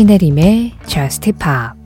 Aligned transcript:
신혜림의 0.00 0.72
Just 0.86 1.30
Pop 1.32 1.78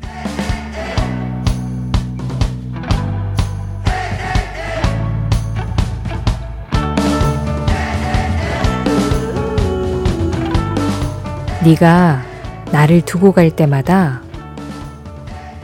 네가 11.65 12.23
나를 12.71 13.01
두고 13.01 13.33
갈 13.33 13.51
때마다 13.51 14.23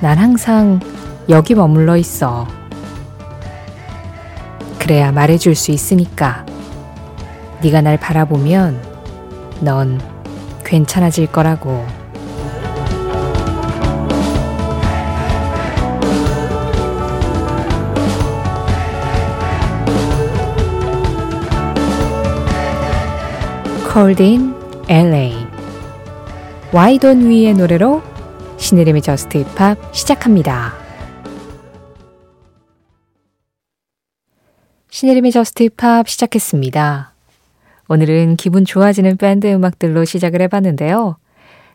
난 0.01 0.19
항상 0.19 0.81
여기 1.29 1.55
머물러 1.55 1.97
있어. 1.99 2.49
그래야 4.81 5.13
말해줄 5.13 5.55
수 5.55 5.71
있으니까. 5.71 6.45
네가 7.63 7.81
날 7.81 7.97
바라보면 7.97 8.83
넌 9.61 10.01
괜찮아질 10.65 11.29
거라고. 11.29 12.00
Cold 23.93 24.23
in 24.23 24.55
LA 24.89 25.33
Why 26.73 26.97
Don't 26.99 27.27
We의 27.27 27.55
노래로 27.55 28.01
신혜림의 28.57 29.03
저스트 29.03 29.39
힙합 29.39 29.93
시작합니다. 29.93 30.75
신혜림의 34.91 35.33
Just 35.33 35.65
Pop 35.65 36.09
시작했습니다. 36.09 37.15
오늘은 37.89 38.37
기분 38.37 38.65
좋아지는 38.65 39.17
밴드 39.17 39.53
음악들로 39.53 40.05
시작을 40.05 40.41
해봤는데요. 40.43 41.17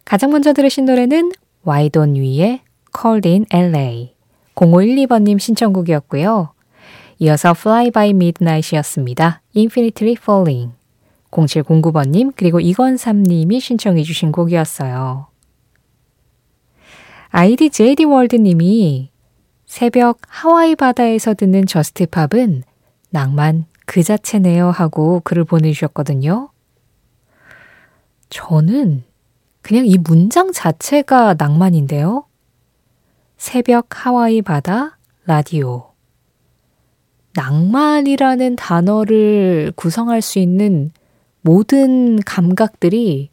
가장 0.06 0.32
먼저 0.32 0.54
들으신 0.54 0.86
노래는 0.86 1.34
Why 1.68 1.90
Don't 1.90 2.16
We의 2.16 2.62
Cold 2.98 3.28
in 3.28 3.46
LA 3.52 4.14
0512번님 4.56 5.38
신청곡이었고요. 5.38 6.54
이어서 7.20 7.50
Fly 7.50 7.92
by 7.92 8.12
Midnight이었습니다. 8.12 9.42
Infinitely 9.54 10.16
Falling 10.18 10.72
0709번님 11.32 12.34
그리고 12.36 12.60
이건삼님이 12.60 13.60
신청해 13.60 14.04
주신 14.04 14.32
곡이었어요. 14.32 15.28
아이디 17.30 17.70
JD 17.70 18.06
월드님이 18.06 19.10
새벽 19.66 20.20
하와이 20.28 20.76
바다에서 20.76 21.34
듣는 21.34 21.66
저스트팝은 21.66 22.64
낭만 23.10 23.66
그 23.86 24.04
자체네요 24.04 24.70
하고 24.72 25.22
글을 25.24 25.44
보내주셨거든요. 25.44 26.50
저는 28.30 29.04
그냥 29.62 29.86
이 29.86 29.98
문장 29.98 30.52
자체가 30.52 31.36
낭만인데요. 31.38 32.26
새벽 33.38 34.06
하와이 34.06 34.42
바다 34.42 34.98
라디오. 35.26 35.92
낭만이라는 37.36 38.56
단어를 38.56 39.74
구성할 39.76 40.22
수 40.22 40.40
있는 40.40 40.92
모든 41.46 42.18
감각들이 42.26 43.30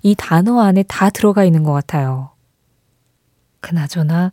이 0.00 0.14
단어 0.16 0.60
안에 0.60 0.82
다 0.84 1.10
들어가 1.10 1.44
있는 1.44 1.62
것 1.62 1.74
같아요. 1.74 2.30
그나저나, 3.60 4.32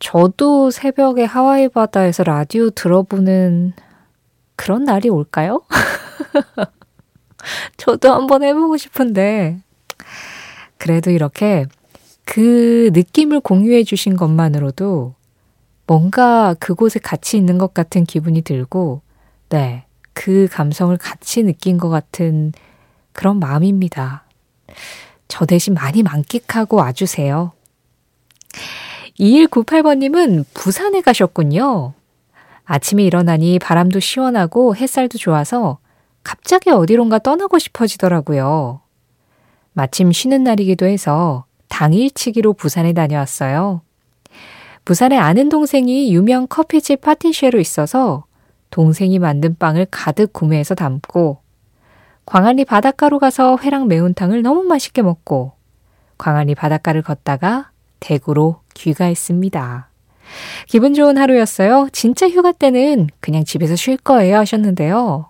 저도 0.00 0.72
새벽에 0.72 1.22
하와이 1.22 1.68
바다에서 1.68 2.24
라디오 2.24 2.70
들어보는 2.70 3.74
그런 4.56 4.82
날이 4.82 5.08
올까요? 5.08 5.62
저도 7.76 8.12
한번 8.12 8.42
해보고 8.42 8.76
싶은데, 8.76 9.60
그래도 10.78 11.12
이렇게 11.12 11.66
그 12.24 12.90
느낌을 12.92 13.38
공유해 13.38 13.84
주신 13.84 14.16
것만으로도 14.16 15.14
뭔가 15.86 16.54
그곳에 16.54 16.98
같이 16.98 17.36
있는 17.36 17.58
것 17.58 17.72
같은 17.72 18.02
기분이 18.02 18.42
들고, 18.42 19.02
네. 19.48 19.84
그 20.12 20.48
감성을 20.50 20.96
같이 20.96 21.42
느낀 21.42 21.78
것 21.78 21.88
같은 21.88 22.52
그런 23.12 23.38
마음입니다. 23.38 24.24
저 25.28 25.46
대신 25.46 25.74
많이 25.74 26.02
만끽하고 26.02 26.76
와주세요. 26.76 27.52
2198번님은 29.18 30.44
부산에 30.54 31.00
가셨군요. 31.00 31.94
아침에 32.64 33.02
일어나니 33.02 33.58
바람도 33.58 34.00
시원하고 34.00 34.76
햇살도 34.76 35.18
좋아서 35.18 35.78
갑자기 36.22 36.70
어디론가 36.70 37.18
떠나고 37.18 37.58
싶어지더라고요. 37.58 38.80
마침 39.72 40.12
쉬는 40.12 40.44
날이기도 40.44 40.86
해서 40.86 41.44
당일치기로 41.68 42.52
부산에 42.52 42.92
다녀왔어요. 42.92 43.80
부산에 44.84 45.16
아는 45.16 45.48
동생이 45.48 46.12
유명 46.14 46.46
커피집 46.46 47.00
파티쉐로 47.00 47.58
있어서 47.60 48.24
동생이 48.72 49.18
만든 49.20 49.54
빵을 49.56 49.86
가득 49.90 50.32
구매해서 50.32 50.74
담고 50.74 51.38
광안리 52.24 52.64
바닷가로 52.64 53.18
가서 53.18 53.58
회랑 53.62 53.86
매운탕을 53.86 54.42
너무 54.42 54.62
맛있게 54.62 55.02
먹고 55.02 55.52
광안리 56.18 56.54
바닷가를 56.54 57.02
걷다가 57.02 57.70
대구로 58.00 58.60
귀가했습니다. 58.74 59.88
기분 60.66 60.94
좋은 60.94 61.18
하루였어요. 61.18 61.88
진짜 61.92 62.28
휴가 62.28 62.50
때는 62.50 63.08
그냥 63.20 63.44
집에서 63.44 63.76
쉴 63.76 63.98
거예요 63.98 64.38
하셨는데요. 64.38 65.26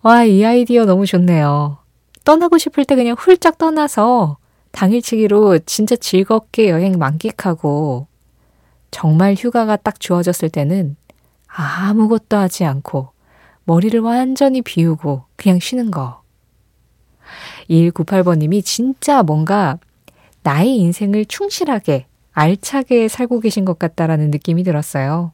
와, 0.00 0.24
이 0.24 0.42
아이디어 0.44 0.86
너무 0.86 1.04
좋네요. 1.04 1.78
떠나고 2.24 2.56
싶을 2.56 2.86
때 2.86 2.96
그냥 2.96 3.14
훌쩍 3.18 3.58
떠나서 3.58 4.38
당일치기로 4.70 5.58
진짜 5.66 5.96
즐겁게 5.96 6.70
여행 6.70 6.98
만끽하고 6.98 8.06
정말 8.90 9.34
휴가가 9.34 9.76
딱 9.76 10.00
주어졌을 10.00 10.48
때는 10.48 10.96
아무것도 11.54 12.36
하지 12.36 12.64
않고 12.64 13.10
머리를 13.64 13.98
완전히 14.00 14.62
비우고 14.62 15.24
그냥 15.36 15.60
쉬는 15.60 15.90
거. 15.90 16.22
2198번님이 17.70 18.64
진짜 18.64 19.22
뭔가 19.22 19.78
나의 20.42 20.76
인생을 20.76 21.26
충실하게 21.26 22.06
알차게 22.32 23.08
살고 23.08 23.40
계신 23.40 23.64
것 23.64 23.78
같다라는 23.78 24.30
느낌이 24.30 24.64
들었어요. 24.64 25.32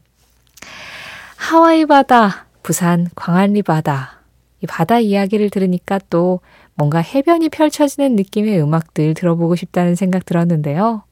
하와이 1.37 1.85
바다, 1.85 2.45
부산 2.61 3.07
광안리 3.15 3.63
바다. 3.63 4.19
이 4.61 4.67
바다 4.67 4.99
이야기를 4.99 5.49
들으니까 5.49 5.99
또 6.09 6.41
뭔가 6.75 6.99
해변이 6.99 7.49
펼쳐지는 7.49 8.15
느낌의 8.15 8.61
음악들 8.61 9.13
들어보고 9.13 9.55
싶다는 9.55 9.95
생각 9.95 10.25
들었는데요. 10.25 11.03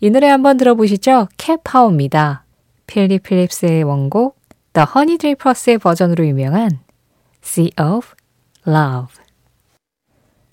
이 0.00 0.10
노래 0.10 0.28
한번 0.28 0.56
들어보시죠. 0.56 1.28
캣파워입니다. 1.36 2.44
Phil 2.90 3.20
Phillips의 3.20 3.84
원곡 3.84 4.36
The 4.72 4.84
Honeydrippers의 4.92 5.78
버전으로 5.78 6.26
유명한 6.26 6.80
Sea 7.40 7.70
of 7.80 8.08
Love 8.66 9.14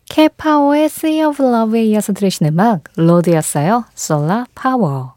캣파워의 0.05 0.85
Sea 0.85 1.23
of 1.23 1.43
Love에 1.43 1.85
이어서 1.85 2.13
들으신 2.13 2.45
음악 2.45 2.83
Lorde였어요. 2.95 3.85
Solar 3.97 4.45
Power 4.53 5.07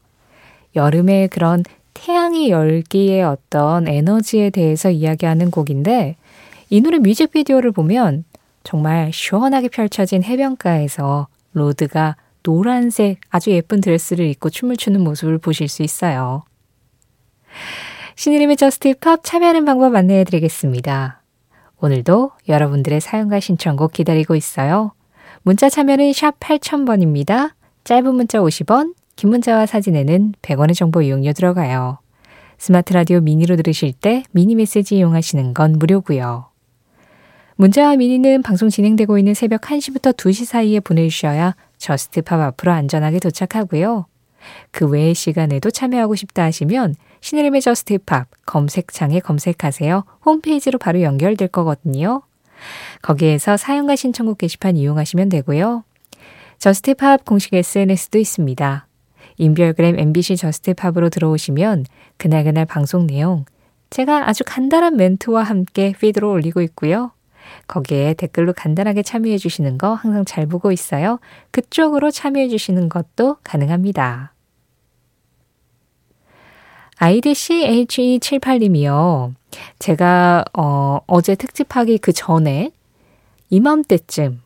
여름의 0.74 1.28
그런 1.28 1.62
태양의 1.92 2.48
열기의 2.48 3.22
어떤 3.22 3.86
에너지에 3.86 4.48
대해서 4.48 4.90
이야기하는 4.90 5.50
곡인데 5.50 6.16
이 6.70 6.80
노래 6.80 6.98
뮤직비디오를 6.98 7.70
보면 7.72 8.24
정말 8.64 9.12
시원하게 9.12 9.68
펼쳐진 9.68 10.24
해변가에서 10.24 11.28
Lorde가 11.52 12.16
노란색 12.42 13.20
아주 13.28 13.50
예쁜 13.50 13.82
드레스를 13.82 14.26
입고 14.26 14.48
춤을 14.48 14.78
추는 14.78 15.04
모습을 15.04 15.36
보실 15.36 15.68
수 15.68 15.82
있어요. 15.82 16.44
신혜림의 18.20 18.58
Just 18.58 18.92
Pop 19.00 19.24
참여하는 19.24 19.64
방법 19.64 19.94
안내해 19.94 20.24
드리겠습니다. 20.24 21.22
오늘도 21.80 22.32
여러분들의 22.48 23.00
사연과 23.00 23.40
신청곡 23.40 23.94
기다리고 23.94 24.36
있어요. 24.36 24.92
문자 25.40 25.70
참여는 25.70 26.12
샵 26.12 26.38
8000번입니다. 26.38 27.52
짧은 27.84 28.14
문자 28.14 28.40
50원, 28.40 28.92
긴 29.16 29.30
문자와 29.30 29.64
사진에는 29.64 30.34
100원의 30.42 30.74
정보 30.74 31.00
이용료 31.00 31.32
들어가요. 31.32 31.96
스마트 32.58 32.92
라디오 32.92 33.20
미니로 33.20 33.56
들으실 33.56 33.94
때 33.94 34.22
미니 34.32 34.54
메시지 34.54 34.98
이용하시는 34.98 35.54
건 35.54 35.76
무료고요. 35.78 36.50
문자와 37.56 37.96
미니는 37.96 38.42
방송 38.42 38.68
진행되고 38.68 39.16
있는 39.16 39.32
새벽 39.32 39.62
1시부터 39.62 40.14
2시 40.14 40.44
사이에 40.44 40.80
보내주셔야 40.80 41.56
Just 41.78 42.13
Pop 42.13 42.38
앞으로 42.38 42.72
안전하게 42.72 43.18
도착하고요. 43.18 44.04
그 44.72 44.86
외의 44.86 45.14
시간에도 45.14 45.70
참여하고 45.70 46.16
싶다 46.16 46.44
하시면 46.44 46.96
신혜림의 47.20 47.60
Just 47.60 47.94
Pop 47.94 48.28
검색창에 48.46 49.20
검색하세요. 49.20 50.04
홈페이지로 50.24 50.78
바로 50.78 51.02
연결될 51.02 51.48
거거든요. 51.48 52.22
거기에서 53.02 53.56
사연과 53.56 53.96
신청곡 53.96 54.38
게시판 54.38 54.76
이용하시면 54.76 55.28
되고요. 55.28 55.84
Just 56.58 56.90
Pop 56.90 57.24
공식 57.24 57.54
SNS도 57.54 58.18
있습니다. 58.18 58.86
인별그램 59.38 59.98
MBC 59.98 60.36
Just 60.36 60.74
Pop으로 60.76 61.08
들어오시면 61.08 61.86
그날그날 62.18 62.66
방송 62.66 63.06
내용 63.06 63.46
제가 63.88 64.28
아주 64.28 64.44
간단한 64.46 64.96
멘트와 64.96 65.42
함께 65.42 65.94
피드로 65.98 66.30
올리고 66.30 66.60
있고요. 66.62 67.12
거기에 67.66 68.14
댓글로 68.14 68.52
간단하게 68.52 69.02
참여해 69.02 69.38
주시는 69.38 69.78
거 69.78 69.94
항상 69.94 70.24
잘 70.24 70.46
보고 70.46 70.70
있어요. 70.70 71.18
그쪽으로 71.50 72.10
참여해 72.10 72.48
주시는 72.48 72.88
것도 72.88 73.38
가능합니다. 73.42 74.32
아이디 77.02 77.32
CHE78님이요. 77.32 79.32
제가 79.78 80.44
어, 80.52 80.98
어제 81.06 81.34
특집하기 81.34 81.96
그 81.96 82.12
전에 82.12 82.72
이맘때쯤 83.48 84.42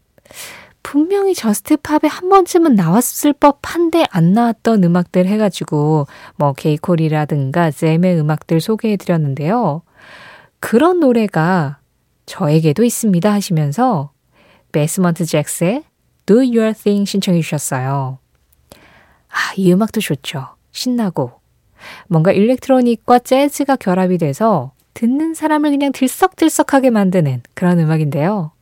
분명히 0.84 1.34
저스트팝에 1.34 2.08
한 2.08 2.28
번쯤은 2.28 2.76
나왔을 2.76 3.32
법한데 3.32 4.04
안 4.08 4.34
나왔던 4.34 4.84
음악들 4.84 5.26
해가지고 5.26 6.06
뭐 6.36 6.52
게이콜이라든가 6.52 7.72
잼의 7.72 8.20
음악들 8.20 8.60
소개해드렸는데요. 8.60 9.82
그런 10.60 11.00
노래가 11.00 11.78
저에게도 12.26 12.84
있습니다 12.84 13.32
하시면서 13.32 14.12
Basement 14.70 15.24
Jaxx의 15.24 15.82
Do 16.26 16.36
Your 16.36 16.72
Thing 16.72 17.04
신청해 17.04 17.40
주셨어요. 17.40 18.18
아, 19.28 19.54
이 19.56 19.72
음악도 19.72 20.00
좋죠. 20.00 20.54
신나고. 20.70 21.43
뭔가 22.08 22.32
electronic과 22.32 23.20
재즈가 23.20 23.76
결합이 23.76 24.18
돼서 24.18 24.72
듣는 24.94 25.34
사람을 25.34 25.70
그냥 25.70 25.92
들썩들썩하게 25.92 26.90
만드는 26.90 27.42
그런 27.54 27.78
음악인데요. 27.80 28.52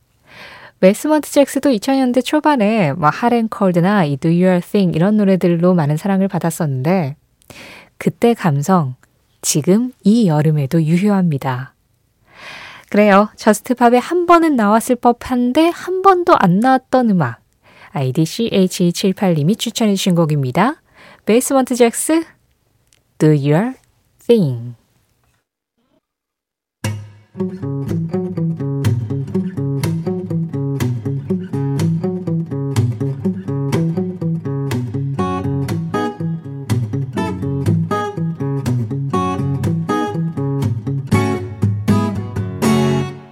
Basement 0.81 1.31
Jaxx도 1.31 1.69
2000년대 1.69 2.25
초반에 2.25 2.91
뭐 2.93 3.09
Hot 3.09 3.32
'n 3.32 3.47
Cold나 3.47 4.03
이 4.03 4.17
Do 4.17 4.29
Your 4.29 4.59
Thing 4.59 4.95
이런 4.95 5.15
노래들로 5.15 5.73
많은 5.73 5.95
사랑을 5.95 6.27
받았었는데 6.27 7.15
그때 7.97 8.33
감성 8.33 8.95
지금 9.41 9.93
이 10.03 10.27
여름에도 10.27 10.83
유효합니다. 10.83 11.73
그래요. 12.89 13.29
Just 13.37 13.67
Pop에 13.67 13.97
한 13.97 14.25
번은 14.25 14.55
나왔을 14.55 14.95
법한데 14.95 15.69
한 15.69 16.01
번도 16.01 16.35
안 16.37 16.59
나왔던 16.59 17.09
음악. 17.11 17.39
아이디 17.91 18.23
CH78님이 18.23 19.57
추천해 19.57 19.95
주신 19.95 20.15
곡입니다. 20.15 20.81
Basement 21.25 21.75
Jaxx 21.75 22.23
Do 23.23 23.31
Your 23.31 23.75
Thing 24.19 24.75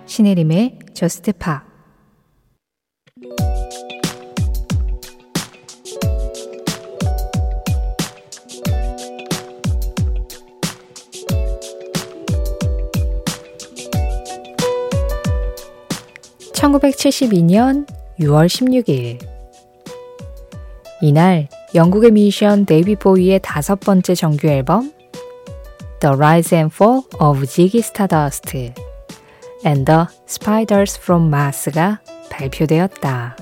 신혜림의 0.06 0.80
저스트 0.94 1.34
파 1.34 1.71
1972년 16.72 17.86
6월 18.20 18.46
16일. 18.48 19.20
이날 21.02 21.50
영국의 21.76 22.12
뮤지션 22.12 22.66
데이비 22.66 22.96
보이의 22.96 23.40
다섯 23.42 23.80
번째 23.80 24.16
정규 24.16 24.48
앨범 24.48 24.94
The 26.00 26.16
Rise 26.16 26.58
and 26.58 26.74
Fall 26.74 27.02
of 27.20 27.44
Ziggy 27.44 27.80
Stardust 27.80 28.74
and 29.66 29.86
the 29.86 30.06
Spiders 30.28 31.00
from 31.00 31.28
Mars가 31.28 32.00
발표되었다. 32.30 33.36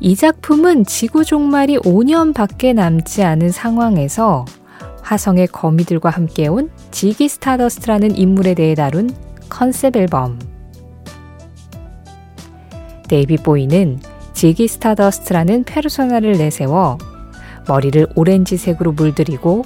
이 0.00 0.16
작품은 0.16 0.84
지구 0.84 1.24
종말이 1.24 1.78
5년밖에 1.78 2.74
남지 2.74 3.22
않은 3.22 3.50
상황에서 3.50 4.44
화성의 5.02 5.48
거미들과 5.48 6.10
함께 6.10 6.48
온 6.48 6.70
Ziggy 6.90 7.28
Stardust라는 7.28 8.16
인물에 8.16 8.54
대해 8.54 8.74
다룬 8.74 9.10
컨셉 9.52 9.96
앨범. 9.96 10.38
David 13.06 13.36
Bowie는 13.36 14.00
Ziggy 14.32 14.66
Stardust라는 14.66 15.64
페르소나를 15.64 16.38
내세워 16.38 16.96
머리를 17.68 18.08
오렌지색으로 18.16 18.92
물들이고 18.92 19.64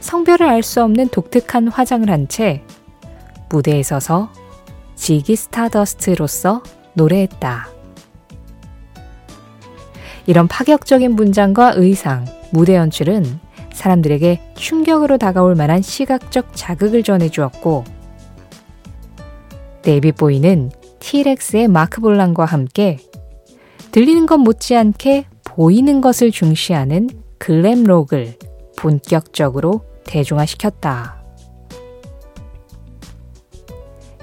성별을 0.00 0.48
알 0.48 0.62
수 0.62 0.82
없는 0.82 1.08
독특한 1.08 1.68
화장을 1.68 2.08
한 2.08 2.26
채 2.26 2.62
무대에 3.50 3.82
서서 3.82 4.30
Ziggy 4.94 5.36
Stardust로서 5.36 6.62
노래했다. 6.94 7.68
이런 10.26 10.48
파격적인 10.48 11.12
분장과 11.12 11.74
의상, 11.76 12.24
무대 12.50 12.76
연출은 12.76 13.38
사람들에게 13.74 14.54
충격으로 14.54 15.18
다가올 15.18 15.54
만한 15.54 15.82
시각적 15.82 16.50
자극을 16.54 17.02
전해주었고, 17.02 17.97
데이비 19.82 20.12
보이는 20.12 20.70
티렉스의 21.00 21.68
마크 21.68 22.00
볼란과 22.00 22.44
함께 22.44 22.98
들리는 23.92 24.26
것 24.26 24.36
못지않게 24.38 25.26
보이는 25.44 26.00
것을 26.00 26.30
중시하는 26.30 27.08
글램록을 27.38 28.34
본격적으로 28.76 29.82
대중화시켰다. 30.04 31.22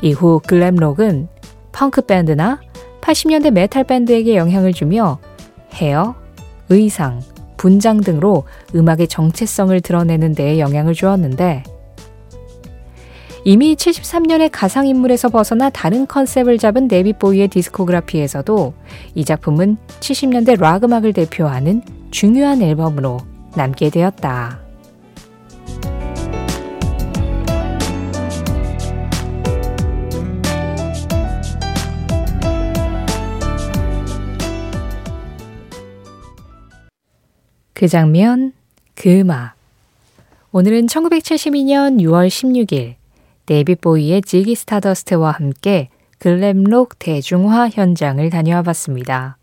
이후 0.02 0.40
글램록은 0.46 1.28
펑크 1.72 2.04
밴드나 2.04 2.62
80년대 3.02 3.52
메탈 3.52 3.84
밴드에게 3.84 4.36
영향을 4.36 4.74
주며 4.74 5.19
헤어, 5.74 6.16
의상, 6.69 7.22
분장 7.57 8.02
등으로 8.02 8.44
음악의 8.75 9.07
정체성을 9.07 9.80
드러내는 9.81 10.34
데에 10.34 10.60
영향을 10.60 10.94
주었는데 10.94 11.63
이미 13.47 13.75
73년의 13.75 14.50
가상인물에서 14.51 15.30
벗어나 15.30 15.69
다른 15.69 16.07
컨셉을 16.07 16.57
잡은 16.57 16.88
David 16.88 17.13
Bowie의 17.13 17.47
discography에서도 17.47 18.74
이 19.13 19.24
작품은 19.24 19.77
70년대 20.00 20.59
락 20.59 20.83
음악을 20.83 21.13
대표하는 21.13 21.83
중요한 22.09 22.63
앨범으로 22.63 23.19
남게 23.56 23.92
되었다. 23.92 24.62
그 37.73 37.87
장면, 37.87 38.54
그 38.95 39.19
음악. 39.19 39.54
오늘은 40.52 40.87
1972년 40.87 42.02
6월 42.02 42.28
16일 42.28 42.95
David 43.45 43.75
Bowie의 43.75 44.21
Ziggy 44.21 44.56
Stardust와 44.56 45.31
함께 45.31 45.90
글램록 46.19 46.97
대중화 46.99 47.69
현장을 47.69 48.28
다녀와 48.30 48.64
봤습니다. 48.64 49.37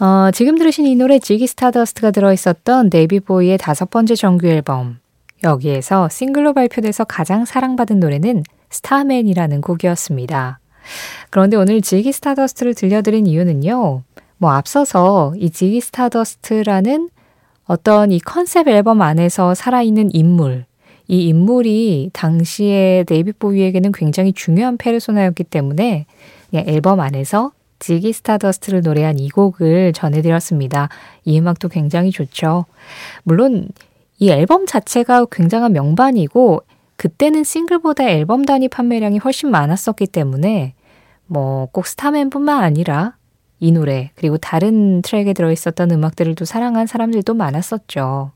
어, 0.00 0.30
지금 0.32 0.58
들으신 0.58 0.86
이 0.86 0.96
노래 0.96 1.18
Ziggy 1.18 1.46
Stardust가 1.46 2.10
들어있었던 2.10 2.90
데이비 2.90 3.20
보이의 3.20 3.58
다섯 3.58 3.90
번째 3.90 4.14
정규 4.16 4.46
앨범. 4.46 4.98
여기에서 5.44 6.08
싱글로 6.08 6.52
발표돼서 6.52 7.04
가장 7.04 7.44
사랑받은 7.44 8.00
노래는 8.00 8.42
Starman이라는 8.70 9.60
곡이었습니다. 9.60 10.58
그런데 11.30 11.56
오늘 11.56 11.80
Ziggy 11.80 12.12
Stardust를 12.12 12.74
들려드린 12.74 13.26
이유는요. 13.26 14.02
뭐 14.36 14.50
앞서서 14.50 15.32
이 15.36 15.50
Ziggy 15.50 15.80
Stardust라는 15.80 17.08
어떤 17.66 18.10
이 18.10 18.20
컨셉 18.20 18.68
앨범 18.68 19.00
안에서 19.00 19.54
살아있는 19.54 20.10
인물, 20.12 20.66
이 21.08 21.28
인물이 21.28 22.10
당시에 22.12 23.04
David 23.06 23.38
Bowie에게는 23.38 23.92
굉장히 23.92 24.32
중요한 24.32 24.76
페르소나였기 24.76 25.44
때문에 25.44 26.06
앨범 26.54 27.00
안에서 27.00 27.52
Ziggy 27.78 28.12
Stardust를 28.12 28.80
노래한 28.82 29.18
이 29.18 29.28
곡을 29.28 29.92
전해드렸습니다. 29.92 30.88
이 31.24 31.38
음악도 31.38 31.68
굉장히 31.68 32.10
좋죠. 32.10 32.64
물론 33.24 33.68
이 34.18 34.30
앨범 34.30 34.64
자체가 34.66 35.26
굉장한 35.30 35.72
명반이고 35.72 36.62
그때는 36.96 37.44
싱글보다 37.44 38.08
앨범 38.08 38.44
단위 38.44 38.68
판매량이 38.68 39.18
훨씬 39.18 39.50
많았었기 39.50 40.06
때문에 40.06 40.74
뭐 41.26 41.66
꼭 41.72 41.86
Starman뿐만 41.86 42.62
아니라 42.62 43.16
이 43.60 43.72
노래 43.72 44.10
그리고 44.14 44.36
다른 44.38 45.02
트랙에 45.02 45.32
들어있었던 45.32 45.90
음악들을 45.90 46.34
또 46.34 46.44
사랑한 46.44 46.86
사람들도 46.86 47.34
많았었죠. 47.34 48.30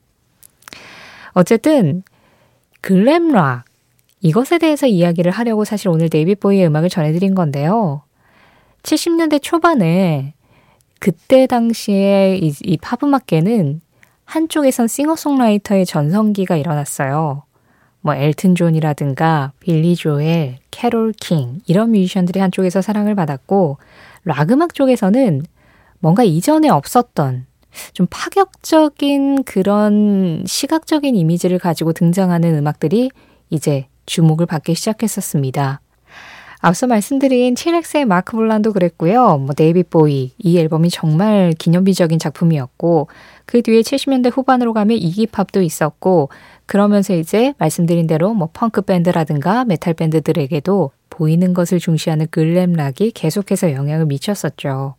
어쨌든 1.33 2.03
glam 2.81 3.23
rock 3.23 3.65
이것에 4.21 4.59
대해서 4.59 4.87
이야기를 4.87 5.31
하려고 5.31 5.65
사실 5.65 5.89
오늘 5.89 6.09
데이빗 6.09 6.41
보위의 6.41 6.67
음악을 6.67 6.89
전해드린 6.89 7.35
건데요. 7.35 8.03
70년대 8.83 9.43
초반에 9.43 10.35
그때 10.99 11.47
당시에 11.47 12.39
이, 12.41 12.53
이 12.63 12.77
팝음악계는 12.79 13.81
한쪽에선 14.25 14.89
싱어송라이터의 14.89 15.87
전성기가 15.87 16.57
일어났어요. 16.57 17.45
뭐 18.01 18.15
엘튼 18.15 18.55
존이라든가 18.55 19.53
빌리 19.61 19.95
조엘, 19.97 20.59
캐롤 20.71 21.13
킹 21.13 21.61
이런 21.67 21.91
뮤지션들이 21.91 22.41
한쪽에서 22.41 22.83
사랑을 22.83 23.15
받았고 23.15 23.79
락 24.25 24.51
음악 24.51 24.75
쪽에서는 24.75 25.43
뭔가 26.01 26.23
이전에 26.23 26.69
없었던 26.69 27.47
좀 27.93 28.07
파격적인 28.11 29.45
그런 29.45 30.45
시각적인 30.47 31.15
이미지를 31.15 31.59
가지고 31.59 31.93
등장하는 31.93 32.57
음악들이 32.57 33.11
이제 33.51 33.87
주목을 34.07 34.47
받기 34.47 34.75
시작했었습니다. 34.75 35.81
앞서 36.61 36.89
말씀드린 36.89 37.55
티렉스의 37.55 38.05
마크 38.05 38.37
볼란도 38.37 38.73
그랬고요. 38.73 39.39
뭐 39.39 39.55
데이빗 39.55 39.91
보위 39.91 40.33
이 40.39 40.59
앨범이 40.59 40.91
정말 40.91 41.53
기념비적인 41.57 42.19
작품이었고 42.19 43.09
그 43.47 43.63
뒤에 43.63 43.81
70년대 43.81 44.31
후반으로 44.35 44.73
가면 44.73 44.97
이기팝도 44.97 45.63
있었고 45.63 46.31
그러면서 46.67 47.15
이제 47.15 47.55
말씀드린 47.59 48.07
대로 48.07 48.35
뭐 48.35 48.51
펑크 48.53 48.83
밴드라든가 48.83 49.65
메탈 49.65 49.95
밴드들에게도 49.95 50.91
보이는 51.11 51.55
것을 51.55 51.79
중시하는 51.79 52.27
glam 52.31 52.73
rock이 52.73 53.13
계속해서 53.13 53.73
영향을 53.73 54.07
미쳤었죠. 54.07 54.97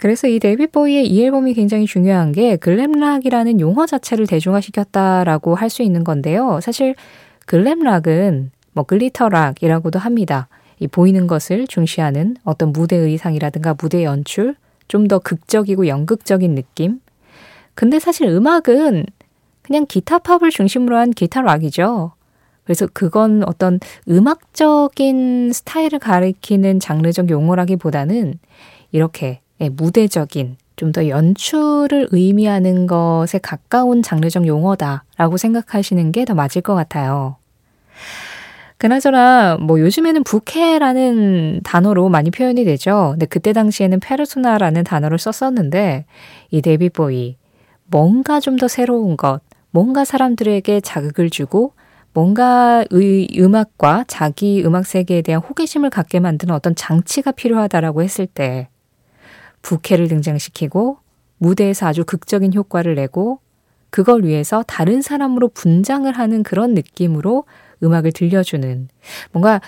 그래서 0.00 0.28
이 0.28 0.38
데이빗 0.38 0.72
보위의 0.72 1.06
이 1.06 1.22
앨범이 1.22 1.52
굉장히 1.52 1.84
중요한 1.84 2.32
게 2.32 2.56
glam 2.56 2.84
rock이라는 2.84 3.60
용어 3.60 3.84
자체를 3.84 4.26
대중화시켰다라고 4.26 5.54
할 5.54 5.68
수 5.68 5.82
있는 5.82 6.04
건데요. 6.04 6.58
사실 6.62 6.94
glam 7.44 7.83
rock은 7.83 8.50
뭐 8.72 8.84
glitter 8.84 9.28
rock이라고도 9.28 9.98
합니다. 9.98 10.48
이 10.78 10.86
보이는 10.86 11.26
것을 11.26 11.66
중시하는 11.66 12.36
어떤 12.44 12.72
무대 12.72 12.96
의상이라든가 12.96 13.74
무대 13.78 14.02
연출, 14.02 14.56
좀 14.88 15.06
더 15.06 15.18
극적이고 15.18 15.86
연극적인 15.86 16.54
느낌. 16.54 17.00
근데 17.74 17.98
사실 17.98 18.26
음악은 18.26 19.04
그냥 19.60 19.84
기타 19.86 20.18
팝을 20.18 20.48
중심으로 20.50 20.96
한 20.96 21.10
기타 21.10 21.42
락이죠. 21.42 22.12
그래서 22.64 22.88
그건 22.90 23.44
어떤 23.46 23.78
음악적인 24.08 25.52
스타일을 25.52 25.98
가리키는 25.98 26.80
장르적 26.80 27.28
용어라기보다는 27.28 28.38
이렇게 28.92 29.26
예, 29.26 29.49
무대적인 29.68 30.56
좀 30.76 30.92
더 30.92 31.06
연출을 31.08 32.08
의미하는 32.10 32.86
것에 32.86 33.38
가까운 33.38 34.02
장르적 34.02 34.46
용어다라고 34.46 35.36
생각하시는 35.36 36.10
게 36.12 36.24
더 36.24 36.34
맞을 36.34 36.62
것 36.62 36.74
같아요. 36.74 37.36
그나저나 38.78 39.58
뭐 39.60 39.78
요즘에는 39.78 40.24
부캐라는 40.24 41.60
단어로 41.64 42.08
많이 42.08 42.30
표현이 42.30 42.64
되죠. 42.64 43.10
근데 43.12 43.26
그때 43.26 43.52
당시에는 43.52 44.00
페르소나라는 44.00 44.84
단어를 44.84 45.18
썼었는데 45.18 46.06
이 46.50 46.62
데뷔보이 46.62 47.36
뭔가 47.86 48.40
좀 48.40 48.56
더 48.56 48.66
새로운 48.68 49.16
것, 49.18 49.40
뭔가 49.70 50.04
사람들에게 50.06 50.80
자극을 50.80 51.28
주고 51.28 51.74
뭔가 52.14 52.84
의 52.90 53.28
음악과 53.38 54.04
자기 54.08 54.62
음악 54.64 54.86
세계에 54.86 55.20
대한 55.22 55.42
호기심을 55.42 55.90
갖게 55.90 56.18
만드는 56.20 56.54
어떤 56.54 56.74
장치가 56.74 57.32
필요하다라고 57.32 58.02
했을 58.02 58.26
때 58.26 58.68
부캐를 59.62 60.08
등장시키고 60.08 60.98
무대에서 61.38 61.86
아주 61.86 62.04
극적인 62.04 62.54
효과를 62.54 62.94
내고 62.94 63.40
그걸 63.90 64.24
위해서 64.24 64.62
다른 64.66 65.02
사람으로 65.02 65.48
분장을 65.48 66.10
하는 66.10 66.42
그런 66.42 66.74
느낌으로 66.74 67.44
음악을 67.82 68.12
들려주는 68.12 68.88
뭔가 69.32 69.60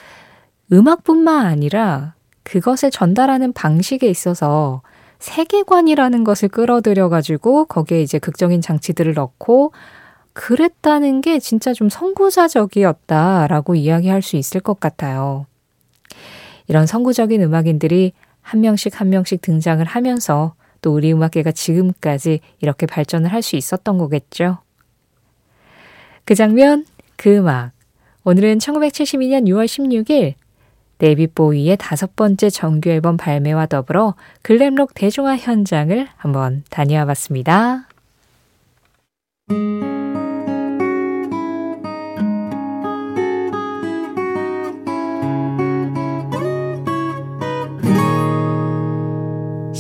음악뿐만 0.73 1.47
아니라 1.47 2.15
그것을 2.45 2.91
전달하는 2.91 3.53
방식에 3.53 4.09
있어서 4.09 4.83
세계관이라는 5.19 6.25
것을 6.25 6.49
끌어들여 6.49 7.09
가지고 7.09 7.65
거기에 7.67 8.03
이제 8.03 8.19
극적인 8.19 8.61
장치들을 8.61 9.15
넣고 9.15 9.73
그랬다는 10.33 11.21
게 11.21 11.39
진짜 11.39 11.73
좀 11.73 11.89
선구자적이었다라고 11.89 13.75
이야기할 13.75 14.23
수 14.23 14.37
있을 14.37 14.61
것 14.61 14.81
같아요. 14.81 15.47
이런 16.67 16.87
선구적인 16.87 17.43
음악인들이 17.43 18.13
한 18.43 18.61
명씩 18.61 19.01
한 19.01 19.09
명씩 19.09 19.41
등장을 19.41 19.85
하면서 19.85 20.55
또 20.83 20.93
우리 20.95 21.13
음악계가 21.13 21.53
지금까지 21.53 22.41
이렇게 22.61 22.87
발전을 22.87 23.33
할 23.33 23.43
수 23.43 23.57
있었던 23.57 23.99
거겠죠. 23.99 24.59
그 26.25 26.35
장면, 26.35 26.85
그 27.17 27.37
음악, 27.37 27.73
오늘은 28.25 28.59
1972년 28.59 29.47
6월 29.49 29.65
16일 29.65 30.35
데이빗 30.99 31.35
보이의 31.35 31.77
다섯 31.77 32.15
번째 32.15 32.49
정규 32.51 32.89
앨범 32.91 33.17
발매와 33.17 33.67
더불어 33.67 34.15
글램록 34.43 34.95
대중화 34.95 35.37
현장을 35.37 36.07
한번 36.17 36.63
다녀와 36.71 37.07
봤습니다. 37.07 37.89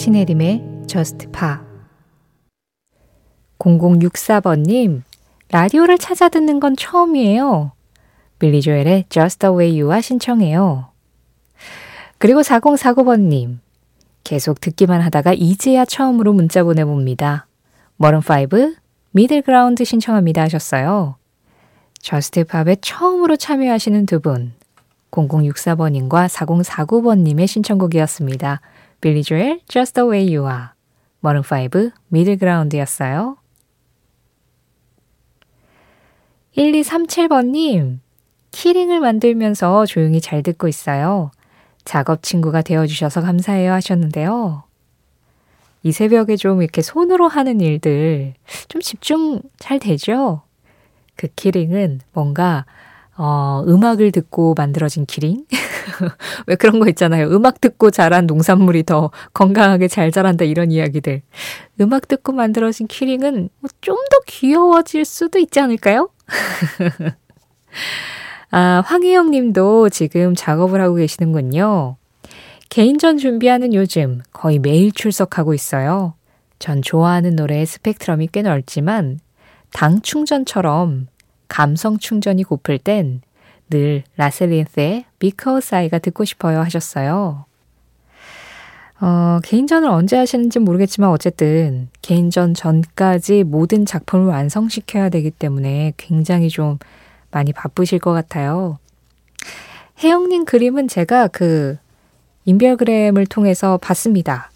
신혜림의 0.02 0.64
Pop 1.32 1.58
0064번님, 3.60 5.02
라디오를 5.52 5.96
찾아 5.96 6.28
듣는 6.28 6.58
건 6.58 6.74
처음이에요. 6.74 7.70
빌리 8.40 8.60
조엘의 8.62 9.04
Just 9.10 9.38
the 9.38 9.54
Way 9.54 9.80
You와 9.80 10.00
신청해요. 10.00 10.88
그리고 12.18 12.40
4049번님, 12.42 13.58
계속 14.24 14.60
듣기만 14.60 15.00
하다가 15.02 15.34
이제야 15.34 15.84
처음으로 15.84 16.32
문자 16.32 16.64
보내봅니다. 16.64 17.46
마룬5, 18.00 18.74
Middle 19.12 19.48
Ground 19.48 19.84
신청합니다 19.84 20.42
하셨어요. 20.42 21.14
Just 22.00 22.39
Pop에 22.39 22.78
처음으로 22.80 23.36
참여하시는 23.36 24.06
두 24.06 24.18
분, 24.18 24.54
0064번님과 25.12 26.28
4049번님의 26.28 27.46
신청곡이었습니다. 27.46 28.60
빌리 29.02 29.24
조엘, 29.24 29.60
Just 29.68 29.94
the 29.94 30.08
Way 30.08 30.36
You와 30.36 30.74
머른5, 31.22 31.92
미들그라운드였어요. 32.08 33.36
1237번님, 36.56 37.98
키링을 38.52 39.00
만들면서 39.00 39.86
조용히 39.86 40.20
잘 40.20 40.44
듣고 40.44 40.68
있어요. 40.68 41.32
작업 41.84 42.22
친구가 42.22 42.62
되어주셔서 42.62 43.22
감사해요 43.22 43.72
하셨는데요. 43.72 44.62
이 45.82 45.90
새벽에 45.90 46.36
좀 46.36 46.62
이렇게 46.62 46.80
손으로 46.80 47.26
하는 47.26 47.60
일들 47.60 48.34
좀 48.68 48.80
집중 48.80 49.42
잘 49.58 49.80
되죠? 49.80 50.42
그 51.16 51.26
키링은 51.26 52.02
뭔가, 52.12 52.66
어, 53.16 53.62
음악을 53.66 54.10
듣고 54.12 54.54
만들어진 54.56 55.04
키링? 55.04 55.44
왜 56.46 56.56
그런 56.56 56.80
거 56.80 56.88
있잖아요. 56.88 57.28
음악 57.28 57.60
듣고 57.60 57.90
자란 57.90 58.26
농산물이 58.26 58.84
더 58.84 59.10
건강하게 59.34 59.88
잘 59.88 60.10
자란다 60.10 60.44
이런 60.44 60.70
이야기들. 60.70 61.22
음악 61.80 62.08
듣고 62.08 62.32
만들어진 62.32 62.86
키링은 62.86 63.50
뭐 63.58 63.70
좀더 63.80 64.20
귀여워질 64.26 65.04
수도 65.04 65.38
있지 65.38 65.60
않을까요? 65.60 66.08
아, 68.50 68.82
황혜영 68.84 69.30
님도 69.30 69.88
지금 69.90 70.34
작업을 70.34 70.80
하고 70.80 70.96
계시는군요. 70.96 71.96
개인전 72.68 73.18
준비하는 73.18 73.74
요즘 73.74 74.22
거의 74.32 74.58
매일 74.58 74.92
출석하고 74.92 75.52
있어요. 75.52 76.14
전 76.58 76.80
좋아하는 76.80 77.34
노래의 77.36 77.66
스펙트럼이 77.66 78.28
꽤 78.32 78.42
넓지만 78.42 79.18
당 79.72 80.00
충전처럼 80.00 81.08
감성 81.52 81.98
충전이 81.98 82.44
고플 82.44 82.78
땐 82.78 83.20
늘 83.72 84.04
라셀린스의 84.16 85.06
Because 85.18 85.76
I가 85.76 85.98
듣고 85.98 86.24
싶어요 86.24 86.60
하셨어요. 86.60 87.46
어, 89.00 89.40
개인전을 89.42 89.88
언제 89.88 90.16
하시는지 90.16 90.60
모르겠지만 90.60 91.10
어쨌든 91.10 91.88
개인전 92.02 92.54
전까지 92.54 93.42
모든 93.42 93.84
작품을 93.84 94.26
완성시켜야 94.26 95.08
되기 95.08 95.30
때문에 95.30 95.94
굉장히 95.96 96.48
좀 96.50 96.78
많이 97.32 97.52
바쁘실 97.52 97.98
것 97.98 98.12
같아요. 98.12 98.78
혜영님 100.04 100.44
그림은 100.44 100.86
제가 100.86 101.28
그 101.28 101.78
인별그램을 102.44 103.26
통해서 103.26 103.78
봤습니다. 103.78 104.50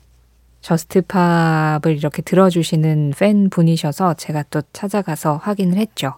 저스트팝을 0.60 1.96
이렇게 1.96 2.22
들어주시는 2.22 3.14
팬 3.18 3.48
분이셔서 3.50 4.14
제가 4.14 4.44
또 4.50 4.62
찾아가서 4.72 5.38
확인을 5.38 5.78
했죠. 5.78 6.14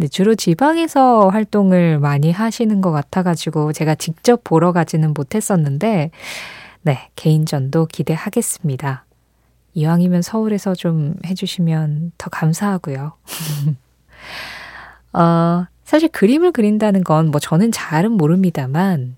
근데 0.00 0.08
주로 0.08 0.34
지방에서 0.34 1.28
활동을 1.28 1.98
많이 1.98 2.32
하시는 2.32 2.80
것 2.80 2.90
같아가지고 2.90 3.74
제가 3.74 3.96
직접 3.96 4.42
보러 4.42 4.72
가지는 4.72 5.12
못했었는데, 5.12 6.10
네, 6.80 7.10
개인전도 7.16 7.84
기대하겠습니다. 7.84 9.04
이왕이면 9.74 10.22
서울에서 10.22 10.74
좀 10.74 11.16
해주시면 11.26 12.12
더 12.16 12.30
감사하고요. 12.30 13.12
어, 15.12 15.66
사실 15.84 16.08
그림을 16.08 16.52
그린다는 16.52 17.04
건 17.04 17.30
뭐 17.30 17.38
저는 17.38 17.70
잘은 17.70 18.12
모릅니다만 18.12 19.16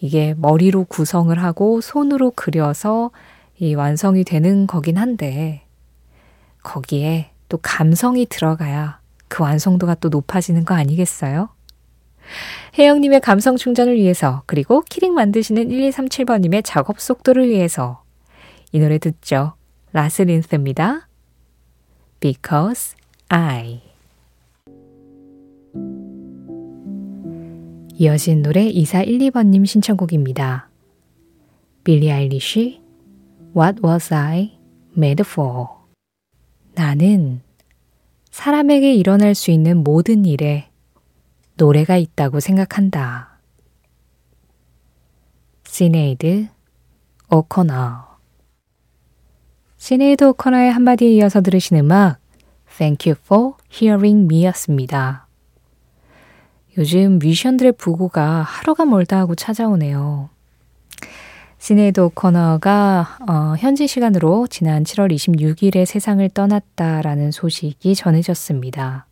이게 0.00 0.34
머리로 0.36 0.84
구성을 0.84 1.34
하고 1.42 1.80
손으로 1.80 2.32
그려서 2.32 3.10
이 3.58 3.74
완성이 3.74 4.24
되는 4.24 4.66
거긴 4.66 4.98
한데 4.98 5.62
거기에 6.62 7.30
또 7.48 7.58
감성이 7.62 8.26
들어가야 8.26 8.99
그 9.30 9.44
완성도가 9.44 9.94
또 9.94 10.10
높아지는 10.10 10.66
거 10.66 10.74
아니겠어요? 10.74 11.48
혜영님의 12.76 13.20
감성 13.20 13.56
충전을 13.56 13.96
위해서, 13.96 14.42
그리고 14.44 14.82
키링 14.82 15.14
만드시는 15.14 15.68
1237번님의 15.68 16.62
작업 16.64 17.00
속도를 17.00 17.48
위해서 17.48 18.02
이 18.72 18.80
노래 18.80 18.98
듣죠. 18.98 19.54
라세 19.92 20.22
린드입니다. 20.22 21.08
Because 22.18 22.94
I 23.28 23.80
이어진 27.94 28.42
노래 28.42 28.70
2412번님 28.70 29.66
신청곡입니다. 29.66 30.68
빌리 31.84 32.10
아일리쉬 32.10 32.80
What 33.56 33.80
was 33.84 34.12
I 34.12 34.58
made 34.96 35.24
for? 35.26 35.66
나는 36.74 37.42
사람에게 38.30 38.94
일어날 38.94 39.34
수 39.34 39.50
있는 39.50 39.82
모든 39.82 40.24
일에 40.24 40.68
노래가 41.56 41.96
있다고 41.96 42.40
생각한다. 42.40 43.38
시네이드 45.64 46.48
오코너 47.30 48.08
시네이드 49.76 50.24
오코너의 50.24 50.72
한마디에 50.72 51.10
이어서 51.12 51.40
들으신 51.40 51.76
음악 51.78 52.18
Thank 52.76 53.10
you 53.10 53.20
for 53.22 53.54
hearing 53.72 54.24
me였습니다. 54.24 55.26
요즘 56.78 57.18
뮤지션들의 57.18 57.72
부고가 57.72 58.42
하루가 58.42 58.84
멀다 58.84 59.18
하고 59.18 59.34
찾아오네요. 59.34 60.30
시네이드 61.60 62.00
오코너가 62.00 63.18
어, 63.28 63.54
현지 63.58 63.86
시간으로 63.86 64.46
지난 64.46 64.82
7월 64.82 65.12
26일에 65.12 65.84
세상을 65.84 66.26
떠났다라는 66.30 67.32
소식이 67.32 67.94
전해졌습니다. 67.94 69.06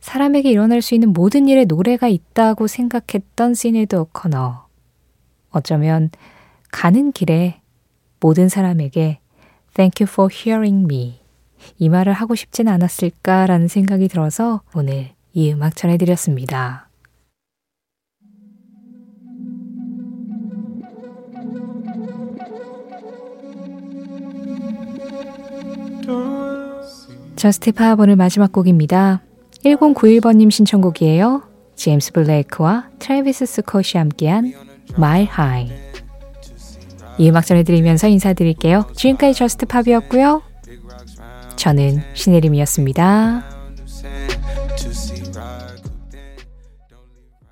사람에게 0.00 0.50
일어날 0.50 0.82
수 0.82 0.92
있는 0.92 1.14
모든 1.14 1.48
일에 1.48 1.64
노래가 1.64 2.08
있다고 2.08 2.66
생각했던 2.66 3.54
시네이드 3.54 3.96
오코너. 3.96 4.66
어쩌면 5.50 6.10
가는 6.70 7.10
길에 7.12 7.62
모든 8.20 8.50
사람에게 8.50 9.20
Thank 9.72 10.04
you 10.04 10.12
for 10.12 10.30
hearing 10.30 10.84
me. 10.84 11.20
이 11.78 11.88
말을 11.88 12.12
하고 12.12 12.34
싶진 12.34 12.68
않았을까라는 12.68 13.66
생각이 13.68 14.08
들어서 14.08 14.60
오늘 14.74 15.12
이 15.32 15.50
음악 15.52 15.74
전해드렸습니다. 15.74 16.91
Just 27.36 27.72
Pop 27.72 27.98
오늘 27.98 28.16
마지막 28.16 28.52
곡입니다. 28.52 29.22
1091번님 29.64 30.50
신청곡이에요. 30.50 31.42
제임스 31.74 32.12
블레이크와 32.12 32.88
트래비스 32.98 33.46
스콧이 33.46 33.92
함께한 33.96 34.52
Mile 34.96 35.28
High. 35.28 35.72
이 37.18 37.28
음악 37.28 37.46
전해드리면서 37.46 38.08
인사드릴게요. 38.08 38.86
지금까지 38.94 39.34
저스트 39.34 39.66
팝이었고요. 39.66 40.42
저는 41.56 42.02
신혜림이었습니다. 42.14 43.51